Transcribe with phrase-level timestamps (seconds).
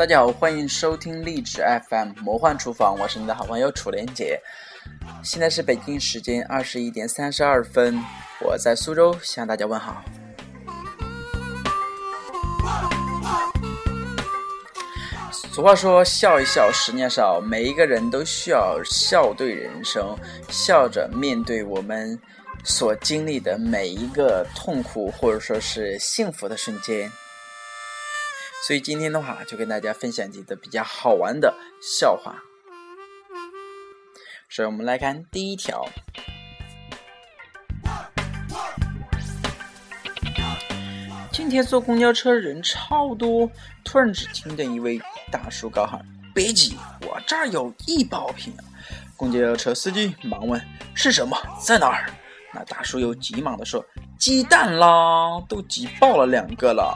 [0.00, 4.40] 大家好，欢迎收听励志 FM 魔幻厨房，我是你的好朋友楚莲姐。
[5.22, 8.02] 现在是北京时间二十一点三十二分，
[8.40, 10.02] 我在苏州向大家问好。
[15.30, 20.16] 俗话说：“笑一笑，十年少。”每一个人都需要笑对人生，
[20.48, 22.18] 笑着面对我们
[22.64, 27.12] 所经历的每一个痛苦，或者说是幸福的瞬间。
[28.66, 32.36] 所以今天的话，就跟大家分享几个比较好玩的笑话。
[34.48, 35.88] 所以我们来看第一条。
[41.32, 43.50] 今天坐公交车人超多，
[43.82, 45.00] 突然只听见一位
[45.32, 46.04] 大叔高喊
[46.34, 48.52] ：“别急，我这儿有易爆品。”
[49.16, 50.60] 公交车司机忙问
[50.94, 51.36] ：“是什么？
[51.64, 52.10] 在哪儿？”
[52.52, 53.84] 那大叔又急忙的说
[54.18, 56.94] ：“鸡蛋啦，都挤爆了两个了。”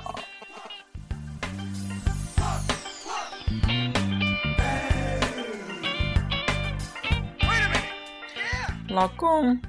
[8.95, 9.61] 老公，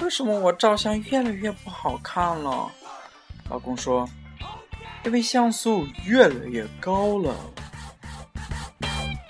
[0.00, 2.68] 为什么我照相越来越不好看了？
[3.48, 4.08] 老公说
[5.06, 7.32] ：“因为像素越来越高了。”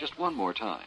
[0.01, 0.81] Just one more time.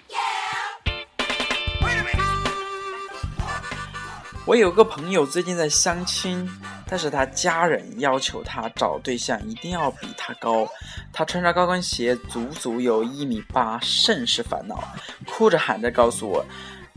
[4.47, 6.49] 我有个朋友最近在相亲，
[6.87, 10.67] 但是他家人要求他找对象一定要比他高。
[11.13, 14.83] 他穿着高跟鞋，足足有一米八，甚是烦恼，
[15.27, 16.43] 哭着喊着告诉我。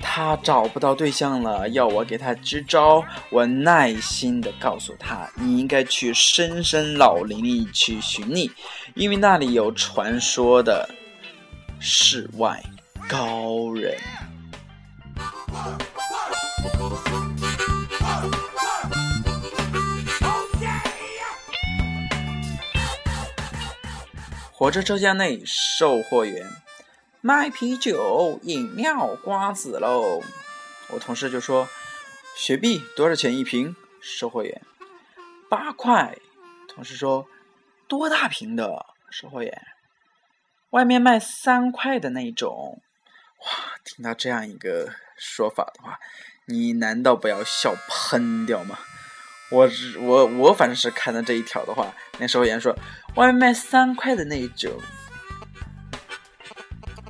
[0.03, 3.03] 他找不到对象了，要我给他支招。
[3.31, 8.51] 我耐心的告诉他：“你应该去深山老林里去寻觅，
[8.95, 10.87] 因为那里有传说的
[11.81, 12.63] 世外
[13.09, 13.97] 高人。”
[24.53, 26.47] 火车车厢内，售货员。
[27.25, 30.21] 卖啤酒、饮料、瓜子喽！
[30.89, 31.69] 我同事就说
[32.37, 34.61] ：“雪碧多少钱一瓶？”售货员
[35.49, 36.19] ：“八块。”
[36.67, 37.29] 同事说
[37.87, 39.63] ：“多大瓶的？”售货员
[40.71, 42.83] ：“外面卖三块的那种。”
[43.39, 43.49] 哇，
[43.85, 46.01] 听到这样一个说法的话，
[46.47, 48.77] 你难道不要笑喷掉吗？
[49.53, 52.77] 我我我反正是看到这一条的话，那售货员说
[53.15, 54.73] ：“外面卖三块的那种。”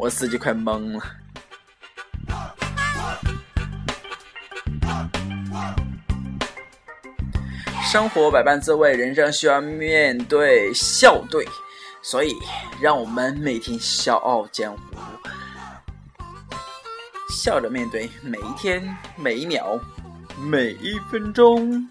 [0.02, 1.04] 我司机快懵了。
[7.84, 11.46] 生活百般滋味，人生需要面对笑对，
[12.02, 12.34] 所以
[12.80, 14.82] 让我们每天笑傲江湖，
[17.30, 19.78] 笑着面对每一天、每一秒、
[20.36, 21.88] 每一分钟。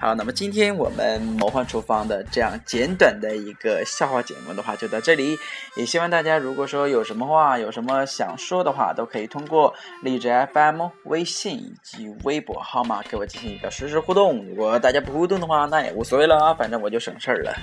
[0.00, 5.38] 好，那么今天我们魔幻厨房的这样简短的一个笑话节目的话，就到这里。
[5.76, 14.42] 也希望大家如果说有什么话、有什么想说的话，都可以通过荔枝 FM 微信以及微博号码给我进行一个实时互动。
[14.46, 17.54] 如果大家不互动的话，那也无所谓了，反正我就省事儿了。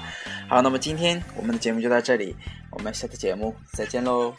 [0.47, 2.35] 好，那么今天我们的节目就到这里，
[2.69, 4.31] 我们下次节目再见喽。